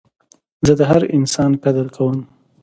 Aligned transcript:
زه 0.65 0.73
د 0.79 0.81
هر 0.89 1.01
انسان 1.17 1.51
قدر 1.63 1.85
کوم. 1.95 2.17